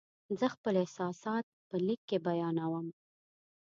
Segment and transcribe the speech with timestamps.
[0.39, 2.87] زه خپل احساسات په لیک کې بیانوم.